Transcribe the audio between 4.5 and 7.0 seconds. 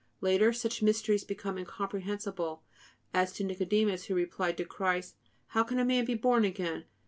to Christ: "How can a man be born again?